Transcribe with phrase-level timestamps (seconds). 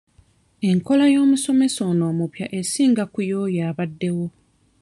[0.69, 4.25] Enkola y'omusomesa ono omupya esinga ku y'oyo abaddewo.